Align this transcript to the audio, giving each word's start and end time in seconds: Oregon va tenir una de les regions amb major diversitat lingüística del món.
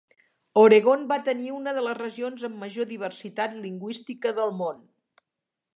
Oregon 0.61 1.03
va 1.11 1.17
tenir 1.27 1.51
una 1.57 1.73
de 1.79 1.83
les 1.89 1.99
regions 1.99 2.47
amb 2.49 2.59
major 2.65 2.91
diversitat 2.95 3.55
lingüística 3.69 4.37
del 4.41 4.57
món. 4.63 4.83